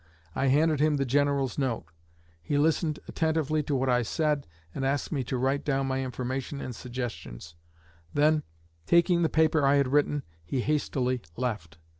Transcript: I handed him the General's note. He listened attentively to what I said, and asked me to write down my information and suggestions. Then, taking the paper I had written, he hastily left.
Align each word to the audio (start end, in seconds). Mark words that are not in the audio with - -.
I 0.33 0.47
handed 0.47 0.79
him 0.79 0.97
the 0.97 1.05
General's 1.05 1.59
note. 1.59 1.85
He 2.41 2.57
listened 2.57 2.97
attentively 3.07 3.61
to 3.61 3.75
what 3.75 3.87
I 3.87 4.01
said, 4.01 4.47
and 4.73 4.83
asked 4.83 5.11
me 5.11 5.23
to 5.25 5.37
write 5.37 5.63
down 5.63 5.85
my 5.85 6.03
information 6.03 6.59
and 6.59 6.73
suggestions. 6.75 7.53
Then, 8.11 8.41
taking 8.87 9.21
the 9.21 9.29
paper 9.29 9.63
I 9.63 9.75
had 9.75 9.89
written, 9.89 10.23
he 10.43 10.61
hastily 10.61 11.21
left. 11.37 11.77